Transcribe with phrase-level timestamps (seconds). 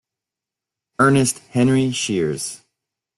[0.99, 2.63] Ernest Henry Shears.